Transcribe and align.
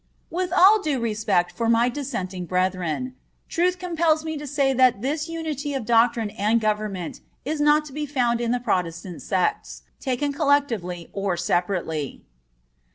With 0.31 0.51
all 0.51 0.81
due 0.81 0.99
respect 0.99 1.51
for 1.51 1.69
my 1.69 1.87
dissenting 1.87 2.47
brethren, 2.47 3.13
truth 3.47 3.77
compels 3.77 4.25
me 4.25 4.35
to 4.35 4.47
say 4.47 4.73
that 4.73 5.03
this 5.03 5.29
unity 5.29 5.75
of 5.75 5.85
doctrine 5.85 6.31
and 6.31 6.59
government 6.59 7.19
is 7.45 7.61
not 7.61 7.85
to 7.85 7.93
be 7.93 8.07
found 8.07 8.41
in 8.41 8.49
the 8.49 8.59
Protestant 8.59 9.21
sects, 9.21 9.83
taken 9.99 10.33
collectively 10.33 11.11
or 11.13 11.37
separately. 11.37 12.23